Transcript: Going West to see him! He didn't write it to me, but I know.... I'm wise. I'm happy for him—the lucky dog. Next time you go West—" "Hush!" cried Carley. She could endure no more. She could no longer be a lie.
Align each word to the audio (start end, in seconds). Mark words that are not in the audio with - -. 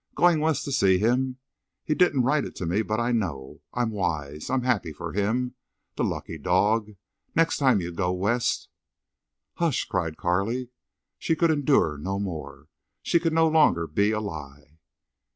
Going 0.15 0.39
West 0.39 0.65
to 0.65 0.71
see 0.71 0.97
him! 0.97 1.37
He 1.83 1.93
didn't 1.93 2.23
write 2.23 2.43
it 2.43 2.55
to 2.55 2.65
me, 2.65 2.81
but 2.81 2.99
I 2.99 3.11
know.... 3.11 3.61
I'm 3.71 3.91
wise. 3.91 4.49
I'm 4.49 4.63
happy 4.63 4.91
for 4.93 5.13
him—the 5.13 6.03
lucky 6.03 6.39
dog. 6.39 6.93
Next 7.35 7.57
time 7.57 7.81
you 7.81 7.91
go 7.91 8.11
West—" 8.11 8.67
"Hush!" 9.57 9.85
cried 9.85 10.17
Carley. 10.17 10.69
She 11.19 11.35
could 11.35 11.51
endure 11.51 11.99
no 11.99 12.17
more. 12.17 12.67
She 13.03 13.19
could 13.19 13.31
no 13.33 13.47
longer 13.47 13.85
be 13.85 14.09
a 14.09 14.19
lie. 14.19 14.79